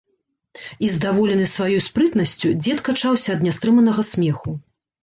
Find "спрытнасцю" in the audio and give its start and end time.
1.89-2.47